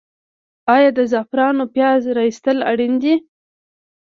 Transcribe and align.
آیا 0.75 0.89
د 0.97 0.99
زعفرانو 1.11 1.63
پیاز 1.73 2.01
را 2.15 2.23
ایستل 2.27 2.57
اړین 2.71 2.93
دي؟ 3.03 3.15